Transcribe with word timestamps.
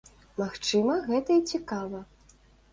Магчыма, 0.41 0.95
гэта 1.11 1.29
і 1.43 1.45
цікава! 1.53 2.05